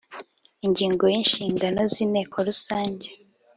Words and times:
Ingingo 0.65 1.03
y 1.11 1.15
Inshingano 1.21 1.79
z 1.91 1.93
inteko 2.05 2.35
rusange 2.47 3.07